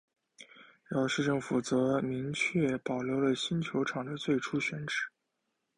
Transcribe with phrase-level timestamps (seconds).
[0.89, 4.95] 而市政府则明确保留了新球场的最初选址。